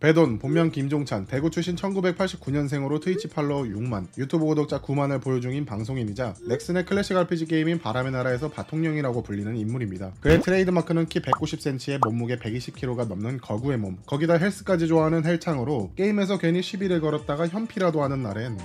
[0.00, 6.34] 배돈 본명 김종찬 대구 출신 1989년생으로 트위치 팔로워 6만 유튜브 구독자 9만을 보유 중인 방송인이자
[6.46, 10.12] 넥슨의 클래식 RPG 게임인 바람의 나라에서 바통령이라고 불리는 인물입니다.
[10.20, 16.38] 그의 트레이드 마크는 키 190cm에 몸무게 120kg가 넘는 거구의 몸 거기다 헬스까지 좋아하는 헬창으로 게임에서
[16.38, 18.58] 괜히 시비를 걸었다가 현피라도 하는 날엔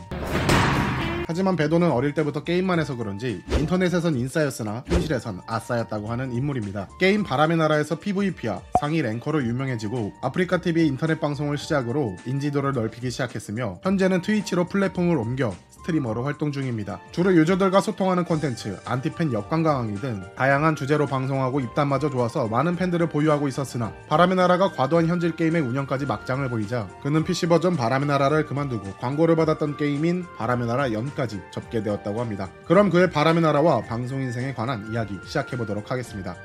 [1.31, 6.89] 하지만 배돈은 어릴 때부터 게임만 해서 그런지 인터넷에선 인싸였으나 현실에선 아싸였다고 하는 인물입니다.
[6.99, 13.79] 게임 바람의 나라에서 PVP와 상위 랭커로 유명해지고 아프리카 TV 인터넷 방송을 시작으로 인지도를 넓히기 시작했으며
[13.81, 16.99] 현재는 트위치로 플랫폼을 옮겨 스트리머로 활동 중입니다.
[17.11, 23.09] 주로 유저들과 소통하는 콘텐츠, 안티팬 역광 강의 등 다양한 주제로 방송하고 입담마저 좋아서 많은 팬들을
[23.09, 28.45] 보유하고 있었으나 바람의 나라가 과도한 현질 게임의 운영까지 막장을 보이자 그는 PC 버전 바람의 나라를
[28.45, 32.49] 그만두고 광고를 받았던 게임인 바람의 나라 연까지 접게 되었다고 합니다.
[32.65, 36.35] 그럼 그의 바람의 나라와 방송 인생에 관한 이야기 시작해보도록 하겠습니다.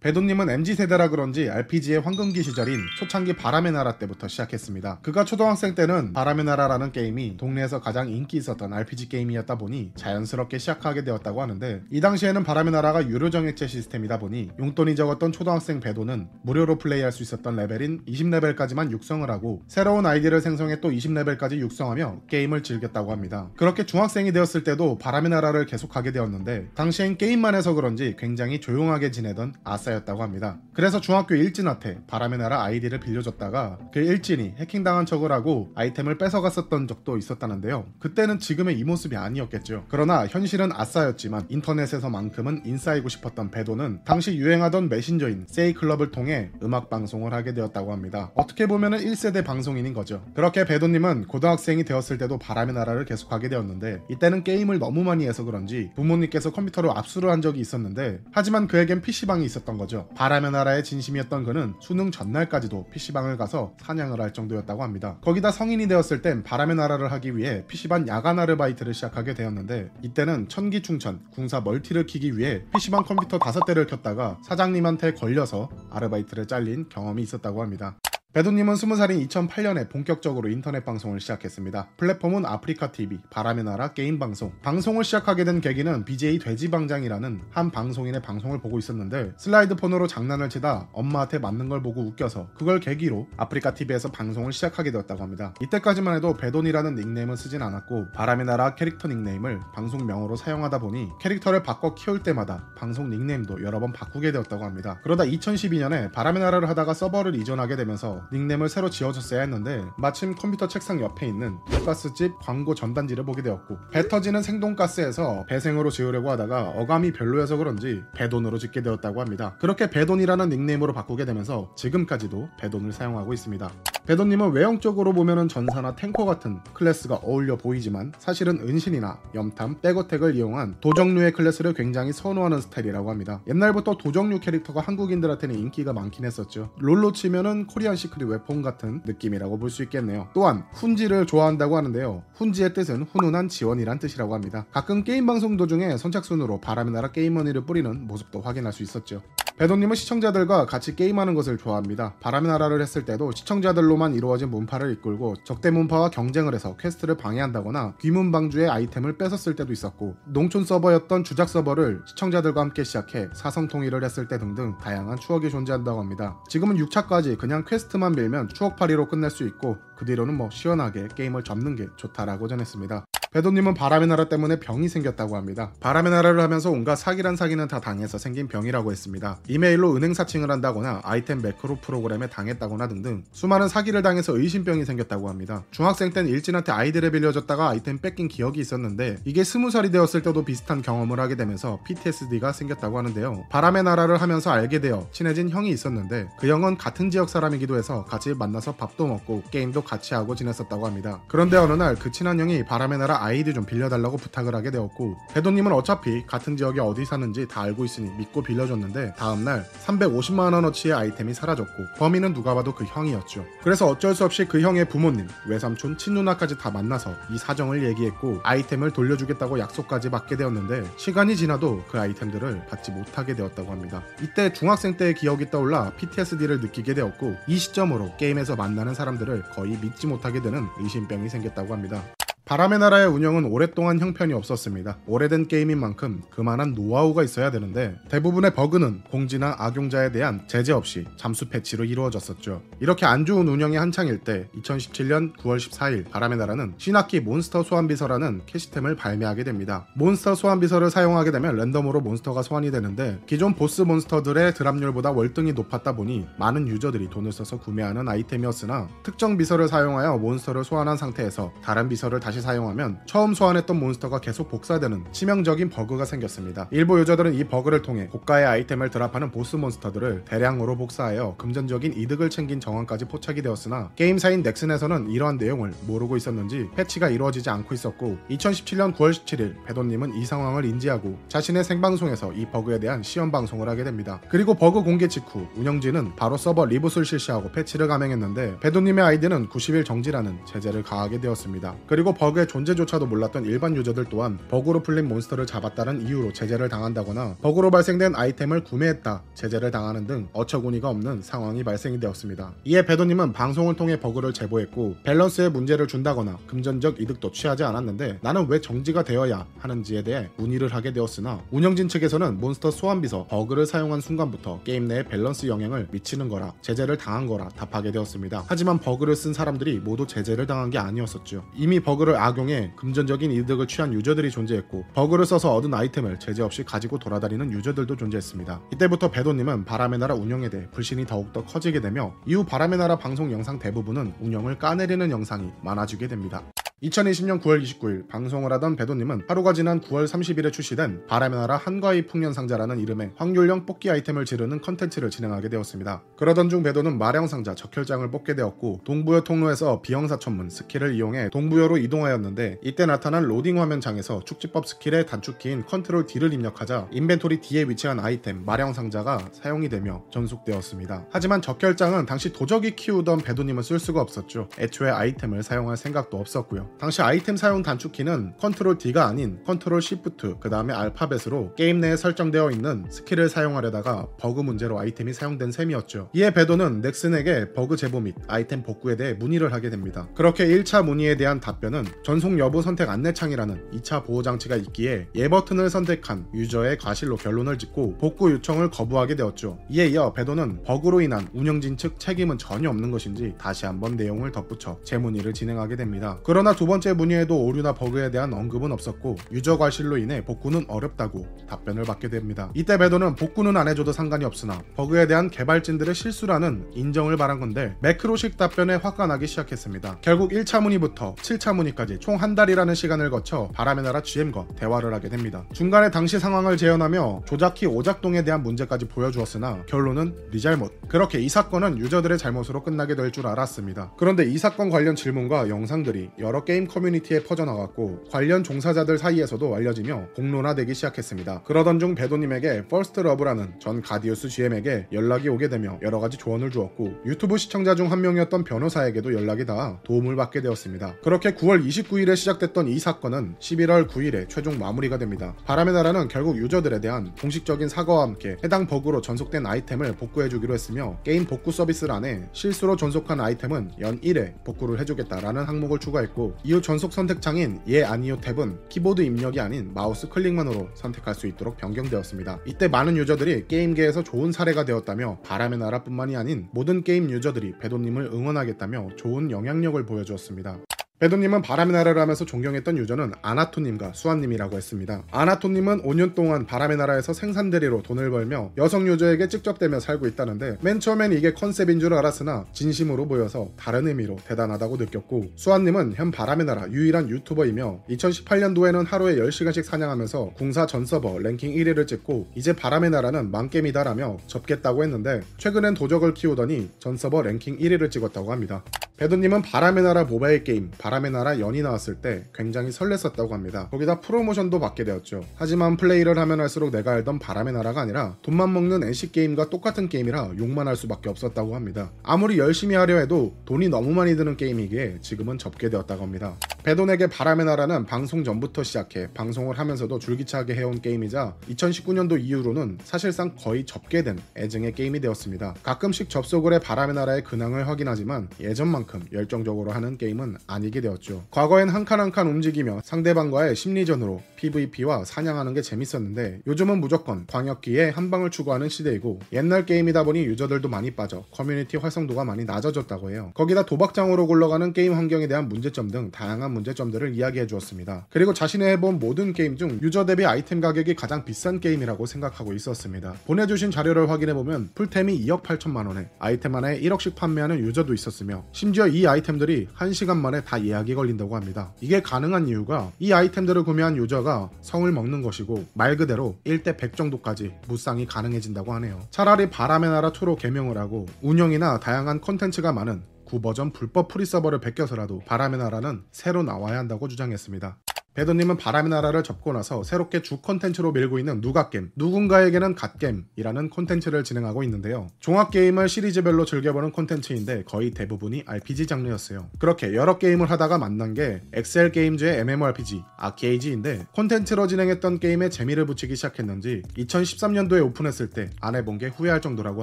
[0.00, 5.00] 배도님은 MZ세대라 그런지 RPG의 황금기 시절인 초창기 바람의 나라 때부터 시작했습니다.
[5.02, 11.04] 그가 초등학생 때는 바람의 나라라는 게임이 동네에서 가장 인기 있었던 RPG 게임이었다 보니 자연스럽게 시작하게
[11.04, 16.78] 되었다고 하는데 이 당시에는 바람의 나라가 유료 정액제 시스템이다 보니 용돈이 적었던 초등학생 배돈은 무료로
[16.78, 23.12] 플레이할 수 있었던 레벨인 20레벨까지만 육성을 하고 새로운 아이디를 생성해 또 20레벨까지 육성하며 게임을 즐겼다고
[23.12, 23.50] 합니다.
[23.58, 29.56] 그렇게 중학생이 되었을 때도 바람의 나라를 계속하게 되었는데 당시엔 게임만 해서 그런지 굉장히 조용하게 지내던
[29.62, 30.58] 아싸 박사였다고 합니다.
[30.72, 37.18] 그래서 중학교 일진한테 바람의 나라 아이디를 빌려줬다가 그 일진이 해킹당한 척을 하고 아이템을 뺏어갔었던 적도
[37.18, 37.86] 있었다는데요.
[37.98, 39.86] 그때는 지금의 이 모습이 아니었겠죠.
[39.88, 47.52] 그러나 현실은 아싸였지만 인터넷에서만큼은 인싸이고 싶었던 배돈은 당시 유행하던 메신저인 세이클럽을 통해 음악 방송을 하게
[47.52, 48.30] 되었다고 합니다.
[48.34, 50.22] 어떻게 보면 1세대 방송인인 거죠.
[50.34, 55.90] 그렇게 배돈님은 고등학생이 되었을 때도 바람의 나라를 계속하게 되었는데 이때는 게임을 너무 많이 해서 그런지
[55.96, 60.06] 부모님께서 컴퓨터를 압수를 한 적이 있었는데 하지만 그에겐 PC방이 있었던 거죠.
[60.14, 65.16] 바람의 나라에 진심이었던 그는 수능 전날까지도 PC방을 가서 사냥을 할 정도였다고 합니다.
[65.22, 71.20] 거기다 성인이 되었을 땐 바람의 나라를 하기 위해 PC방 야간 아르바이트를 시작하게 되었는데 이때는 천기충천,
[71.32, 77.96] 궁사 멀티를 키기 위해 PC방 컴퓨터 5대를 켰다가 사장님한테 걸려서 아르바이트를 잘린 경험이 있었다고 합니다.
[78.32, 81.88] 배돈님은 20살인 2008년에 본격적으로 인터넷 방송을 시작했습니다.
[81.96, 84.52] 플랫폼은 아프리카 TV, 바람의 나라 게임 방송.
[84.62, 90.90] 방송을 시작하게 된 계기는 BJ 돼지방장이라는 한 방송인의 방송을 보고 있었는데 슬라이드 폰으로 장난을 치다
[90.92, 95.52] 엄마한테 맞는 걸 보고 웃겨서 그걸 계기로 아프리카 TV에서 방송을 시작하게 되었다고 합니다.
[95.60, 101.96] 이때까지만 해도 배돈이라는 닉네임을 쓰진 않았고 바람의 나라 캐릭터 닉네임을 방송명으로 사용하다 보니 캐릭터를 바꿔
[101.96, 105.00] 키울 때마다 방송 닉네임도 여러 번 바꾸게 되었다고 합니다.
[105.02, 111.00] 그러다 2012년에 바람의 나라를 하다가 서버를 이전하게 되면서 닉네임을 새로 지어줬어야 했는데 마침 컴퓨터 책상
[111.00, 117.56] 옆에 있는 돈가스집 광고 전단지를 보게 되었고 배 터지는 생돈가스에서 배생으로 지으려고 하다가 어감이 별로여서
[117.56, 119.56] 그런지 배돈으로 짓게 되었다고 합니다.
[119.60, 123.70] 그렇게 배돈이라는 닉네임으로 바꾸게 되면서 지금까지도 배돈을 사용하고 있습니다.
[124.10, 130.78] 배돈님은 외형적으로 보면은 전사나 탱커 같은 클래스가 어울려 보이지만 사실은 은신이나 염탐, back attack을 이용한
[130.80, 133.40] 도적류의 클래스를 굉장히 선호하는 스타일이라고 합니다.
[133.46, 136.70] 옛날부터 도적류 캐릭터가 한국인들한테는 인기가 많긴 했었죠.
[136.78, 140.26] 롤로 치면은 Korean secret weapon 같은 느낌이라고 볼 수 있겠네요.
[140.34, 142.24] 또한 훈지를 좋아한다고 하는데요.
[142.34, 144.66] 훈지의 뜻은 훈훈한 지원이란 뜻이라고 합니다.
[144.72, 149.22] 가끔 게임 방송 도중에 선착순으로 바람의 나라 게임머니를 뿌리는 모습도 확인할 수 있었죠.
[149.60, 152.14] 배돈님은 시청자들과 같이 게임하는 것을 좋아합니다.
[152.20, 158.70] 바람의 나라를 했을 때도 시청자들로만 이루어진 문파를 이끌고 적대 문파와 경쟁을 해서 quest를 방해한다거나 귀문방주의
[158.70, 164.38] 아이템을 뺏었을 때도 있었고 농촌 서버였던 주작 서버를 시청자들과 함께 시작해 사성 통일을 했을 때
[164.38, 166.42] 등등 다양한 추억이 존재한다고 합니다.
[166.48, 171.76] 지금은 6차까지 그냥 quest만 밀면 추억팔이로 끝낼 수 있고 그 뒤로는 뭐 시원하게 게임을 접는
[171.76, 173.04] 게 좋다라고 전했습니다.
[173.34, 175.70] 배돈님은 바람의 나라 때문에 병이 생겼다고 합니다.
[175.78, 179.38] 바람의 나라를 하면서 온갖 사기란 사기는 다 당해서 생긴 병이라고 했습니다.
[179.46, 185.62] 이메일로 은행 사칭을 한다거나 아이템 매크로 프로그램에 당했다거나 등등 수많은 사기를 당해서 의심병이 생겼다고 합니다.
[185.70, 190.82] 중학생 땐 일진한테 아이디를 빌려줬다가 아이템 뺏긴 기억이 있었는데 이게 스무 살이 되었을 때도 비슷한
[190.82, 193.44] 경험을 하게 되면서 PTSD가 생겼다고 하는데요.
[193.48, 198.34] 바람의 나라를 하면서 알게 되어 친해진 형이 있었는데 그 형은 같은 지역 사람이기도 해서 같이
[198.34, 201.22] 만나서 밥도 먹고 게임도 같이 하고 지냈었다고 합니다.
[201.28, 205.72] 그런데 어느 날 그 친한 형이 바람의 나라 아이디 좀 빌려달라고 부탁을 하게 되었고 배도님은
[205.72, 212.32] 어차피 같은 지역에 어디 사는지 다 알고 있으니 믿고 빌려줬는데 다음날 350만원어치의 아이템이 사라졌고 범인은
[212.32, 213.44] 누가 봐도 그 형이었죠.
[213.62, 218.92] 그래서 어쩔 수 없이 그 형의 부모님, 외삼촌, 친누나까지 다 만나서 이 사정을 얘기했고 아이템을
[218.92, 224.02] 돌려주겠다고 약속까지 받게 되었는데 시간이 지나도 그 아이템들을 받지 못하게 되었다고 합니다.
[224.22, 230.06] 이때 중학생 때의 기억이 떠올라 PTSD를 느끼게 되었고 이 시점으로 게임에서 만나는 사람들을 거의 믿지
[230.06, 232.02] 못하게 되는 의심병이 생겼다고 합니다.
[232.44, 234.98] 바람의 나라의 운영은 오랫동안 형편이 없었습니다.
[235.06, 241.48] 오래된 게임인 만큼 그만한 노하우가 있어야 되는데 대부분의 버그는 공지나 악용자에 대한 제재 없이 잠수
[241.48, 242.62] 패치로 이루어졌었죠.
[242.80, 248.42] 이렇게 안 좋은 운영이 한창일 때 2017년 9월 14일 바람의 나라는 신학기 몬스터 소환 비서라는
[248.46, 249.86] 캐시템을 발매하게 됩니다.
[249.94, 255.94] 몬스터 소환 비서를 사용하게 되면 랜덤으로 몬스터가 소환이 되는데 기존 보스 몬스터들의 드랍률보다 월등히 높았다
[255.94, 262.18] 보니 많은 유저들이 돈을 써서 구매하는 아이템이었으나 특정 비서를 사용하여 몬스터를 소환한 상태에서 다른 비서를
[262.18, 266.68] 다시 다시 사용하면 처음 소환했던 몬스터가 계속 복사되는 치명적인 버그가 생겼습니다.
[266.70, 272.60] 일부 유저들은 이 버그를 통해 고가의 아이템을 드랍하는 보스 몬스터들을 대량으로 복사하여 금전적인 이득을 챙긴
[272.60, 279.12] 정황까지 포착이 되었으나 게임사인 넥슨에서는 이러한 내용을 모르고 있었는지 패치가 이루어지지 않고 있었고 2017년 9월
[279.12, 284.20] 17일 배돈님은 이 상황을 인지하고 자신의 생방송에서 이 버그에 대한 시연 방송을 하게 됩니다.
[284.28, 290.46] 그리고 버그 공개 직후 운영진은 바로 서버 reboot를 실시하고 패치를 감행했는데 배돈님의 아이디는 90일 정지라는
[290.46, 291.74] 제재를 가하게 되었습니다.
[291.86, 297.70] 그리고 버그의 존재조차도 몰랐던 일반 유저들 또한 버그로 풀린 몬스터를 잡았다는 이유로 제재를 당한다거나 버그로
[297.70, 302.52] 발생된 아이템을 구매했다 제재를 당하는 등 어처구니가 없는 상황이 발생이 되었습니다.
[302.66, 308.60] 이에 배돈님은 방송을 통해 버그를 제보했고 밸런스에 문제를 준다거나 금전적 이득도 취하지 않았는데 나는 왜
[308.60, 314.88] 정지가 되어야 하는지에 대해 문의를 하게 되었으나 운영진 측에서는 몬스터 소환비서 버그를 사용한 순간부터 게임
[314.88, 318.44] 내에 밸런스 영향을 미치는 거라 제재를 당한 거라 답하게 되었습니다.
[318.46, 321.46] 하지만 버그를 쓴 사람들이 모두 제재를 당한 게 아니었었죠.
[321.56, 326.98] 이미 버그를 악용해 금전적인 이득을 취한 유저들이 존재했고 버그를 써서 얻은 아이템을 제재 없이 가지고
[326.98, 328.60] 돌아다니는 유저들도 존재했습니다.
[328.72, 333.58] 이때부터 배돈님은 바람의 나라 운영에 대해 불신이 더욱더 커지게 되며 이후 바람의 나라 방송 영상
[333.58, 336.42] 대부분은 운영을 까내리는 영상이 많아지게 됩니다.
[336.82, 342.32] 2020년 9월 29일 방송을 하던 배돈님은 하루가 지난 9월 30일에 출시된 바람의 나라 한과의 풍년
[342.32, 346.02] 상자라는 이름의 확률형 뽑기 아이템을 지르는 컨텐츠를 진행하게 되었습니다.
[346.16, 351.76] 그러던 중 배돈은 마령 상자 적혈장을 뽑게 되었고 동부여 통로에서 비형사 천문 스킬을 이용해 동부여로
[351.76, 358.42] 이동하였는데 이때 나타난 로딩 화면창에서 축지법 스킬의 단축키인 control D를 입력하자 inventory D에 위치한 아이템
[358.46, 361.08] 마령 상자가 사용이 되며 귀속되었습니다.
[361.10, 364.48] 하지만 적혈장은 당시 도적을 키우던 배돈님은 쓸 수가 없었죠.
[364.58, 366.69] 애초에 아이템을 사용할 생각도 없었고요.
[366.78, 372.50] 당시 아이템 사용 단축키는 control D가 아닌 control Shift 그 다음에 알파벳으로 게임 내에 설정되어
[372.50, 376.10] 있는 스킬을 사용하려다가 버그 문제로 아이템이 사용된 셈이었죠.
[376.14, 380.08] 이에 배돈은 넥슨에게 버그 제보 및 아이템 복구에 대해 문의를 하게 됩니다.
[380.14, 385.70] 그렇게 1차 문의에 대한 답변은 전속 여부 선택 안내창이라는 2차 보호 장치가 있기에 예 버튼을
[385.70, 389.58] 선택한 유저의 과실로 결론을 짓고 복구 요청을 거부하게 되었죠.
[389.68, 394.78] 이에 이어 배돈은 버그로 인한 운영진 측 책임은 전혀 없는 것인지 다시 한번 내용을 덧붙여
[394.84, 396.18] 재문의를 진행하게 됩니다.
[396.24, 401.84] 그러나 두 번째 문의에도 오류나 버그에 대한 언급은 없었고 유저 과실로 인해 복구는 어렵다고 답변을
[401.84, 402.50] 받게 됩니다.
[402.52, 408.36] 이때 배돈은 복구는 안 해줘도 상관이 없으나 버그에 대한 개발진들의 실수라는 인정을 바란 건데 매크로식
[408.36, 410.00] 답변에 화가 나기 시작했습니다.
[410.02, 415.08] 결국 1차 문의부터 7차 문의까지 총 한 달이라는 시간을 거쳐 바람의 나라 GM과 대화를 하게
[415.08, 415.46] 됩니다.
[415.54, 420.78] 중간에 당시 상황을 재현하며 조작키 오작동에 대한 문제까지 보여주었으나 결론은 네 잘못.
[420.88, 423.92] 그렇게 이 사건은 유저들의 잘못으로 끝나게 될 줄 알았습니다.
[423.96, 430.74] 그런데 이 사건 관련 질문과 영상들이 여러 게임 커뮤니티에 퍼져나갔고 관련 종사자들 사이에서도 알려지며 공론화되기
[430.74, 431.44] 시작했습니다.
[431.44, 437.02] 그러던 중 배돈님에게 퍼스트 러브라는 전 가디우스 GM에게 연락이 오게 되며 여러 가지 조언을 주었고
[437.06, 440.96] 유튜브 시청자 중 한 명이었던 변호사에게도 연락이 닿아 도움을 받게 되었습니다.
[441.04, 445.36] 그렇게 9월 29일에 시작됐던 이 사건은 11월 9일에 최종 마무리가 됩니다.
[445.44, 451.26] 바람의 나라는 결국 유저들에 대한 공식적인 사과와 함께 해당 버그로 전속된 아이템을 복구해주기로 했으며 게임
[451.26, 457.60] 복구 서비스 란에 실수로 전속한 아이템은 연 1회 복구를 해주겠다라는 항목을 추가했고 이후 전속 선택창인
[457.68, 462.40] 예 아니요 탭은 키보드 입력이 아닌 마우스 클릭만으로 선택할 수 있도록 변경되었습니다.
[462.46, 468.96] 이때 많은 유저들이 게임계에서 좋은 사례가 되었다며 바람의 나라뿐만이 아닌 모든 게임 유저들이 배돈님을 응원하겠다며
[468.96, 470.58] 좋은 영향력을 보여주었습니다.
[471.00, 475.02] 배돈님은 바람의 나라를 하면서 존경했던 유저는 아나토님과 수아님이라고 했습니다.
[475.10, 481.14] 아나토님은 5년 동안 바람의 나라에서 생산대리로 돈을 벌며 여성 유저에게 찝쩍대며 살고 있다는데 맨 처음엔
[481.14, 487.08] 이게 컨셉인 줄 알았으나 진심으로 보여서 다른 의미로 대단하다고 느꼈고 수아님은 현 바람의 나라 유일한
[487.08, 494.18] 유튜버이며 2018년도에는 하루에 10시간씩 사냥하면서 궁사 전 서버 랭킹 1위를 찍고 이제 바람의 나라는 망게임이다라며
[494.26, 498.62] 접겠다고 했는데 최근엔 도적을 키우더니 전 서버 랭킹 1위를 찍었다고 합니다.
[499.00, 503.68] 배도님은 바람의 나라 모바일 게임 바람의 나라 연이 나왔을 때 굉장히 설렜었다고 합니다.
[503.70, 505.24] 거기다 프로모션도 받게 되었죠.
[505.36, 510.32] 하지만 플레이를 하면 할수록 내가 알던 바람의 나라가 아니라 돈만 먹는 NC 게임과 똑같은 게임이라
[510.36, 511.90] 욕만 할 수밖에 없었다고 합니다.
[512.02, 516.36] 아무리 열심히 하려 해도 돈이 너무 많이 드는 게임이기에 지금은 접게 되었다고 합니다.
[516.64, 523.64] 배돈에게 바람의 나라는 방송 전부터 시작해 방송을 하면서도 줄기차게 해온 게임이자 2019년도 이후로는 사실상 거의
[523.64, 525.54] 접게 된 애증의 게임이 되었습니다.
[525.62, 531.24] 가끔씩 접속을 해 바람의 나라의 근황을 확인하지만 예전만큼 열정적으로 하는 게임은 아니게 되었죠.
[531.30, 537.90] 과거엔 한 칸 한 칸 움직이며 상대방과의 심리전으로 PVP와 사냥하는 게 재밌었는데 요즘은 무조건 광역기에
[537.90, 543.32] 한 방을 추구하는 시대이고 옛날 게임이다 보니 유저들도 많이 빠져 커뮤니티 활성도가 많이 낮아졌다고 해요.
[543.34, 548.06] 거기다 도박장으로 굴러가는 게임 환경에 대한 문제점 등 다양한 문제점들을 이야기해 주었습니다.
[548.10, 553.14] 그리고 자신이 해본 모든 게임 중 유저 대비 아이템 가격이 가장 비싼 게임이라고 생각하고 있었습니다.
[553.26, 558.86] 보내주신 자료를 확인해 보면 풀템이 2억 8천만 원에 아이템 하나에 1억씩 판매하는 유저도 있었으며 심지어
[558.86, 561.72] 이 아이템들이 1시간 만에 다 예약이 걸린다고 합니다.
[561.80, 564.29] 이게 가능한 이유가 이 아이템들을 구매한 유저가
[564.60, 569.00] 성을 먹는 것이고 말 그대로 1대 100 정도까지 무쌍이 가능해진다고 하네요.
[569.10, 575.58] 차라리 바람의 나라 2로 개명을 하고 운영이나 다양한 컨텐츠가 많은 9버전 불법 프리서버를 베껴서라도 바람의
[575.58, 577.78] 나라는 새로 나와야 한다고 주장했습니다.
[578.14, 584.62] 배돈님은 바람의 나라를 접고 나서 새롭게 주 콘텐츠로 밀고 있는 누가겜, 누군가에게는 갓겜이라는 콘텐츠를 진행하고
[584.64, 585.08] 있는데요.
[585.20, 589.48] 종합게임을 시리즈별로 즐겨보는 콘텐츠인데 거의 대부분이 RPG 장르였어요.
[589.58, 596.82] 그렇게 여러 게임을 하다가 만난 게 엑스엘게임즈의 MMORPG, 아키에이지인데 콘텐츠로 진행했던 게임에 재미를 붙이기 시작했는지
[596.96, 599.82] 2013년도에 오픈했을 때 안 해본 게 후회할 정도라고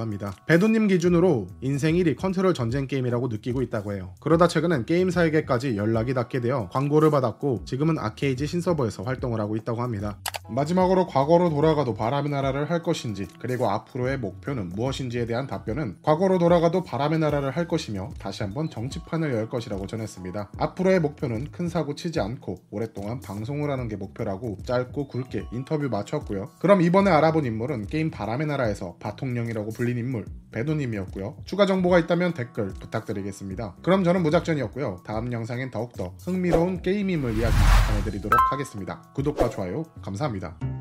[0.00, 0.34] 합니다.
[0.46, 4.14] 배돈님 기준으로 인생 1위 컨트롤 전쟁 게임이라고 느끼고 있다고 해요.
[4.20, 10.18] 그러다 최근엔 게임사에게까지 연락이 닿게 되어 광고를 받았고 지금은 아키에이지 신서버에서 활동을 하고 있다고 합니다.
[10.50, 16.82] 마지막으로 과거로 돌아가도 바람의 나라를 할 것인지 그리고 앞으로의 목표는 무엇인지에 대한 답변은 과거로 돌아가도
[16.84, 20.52] 바람의 나라를 할 것이며 다시 한번 정치판을 열 것이라고 전했습니다.
[20.58, 26.48] 앞으로의 목표는 큰 사고 치지 않고 오랫동안 방송을 하는 게 목표라고 짧고 굵게 인터뷰 마쳤고요.
[26.60, 31.36] 그럼 이번에 알아본 인물은 게임 바람의 나라에서 바통령이라고 불린 인물 배도님이었고요.
[31.44, 33.76] 추가 정보가 있다면 댓글 부탁드리겠습니다.
[33.82, 35.02] 그럼 저는 무작전이었고요.
[35.04, 37.54] 다음 영상엔 더욱더 흥미로운 게임임을 이야기
[37.86, 39.02] 전해 드리도록 하겠습니다.
[39.14, 40.77] 구독과 좋아요 감사합니다.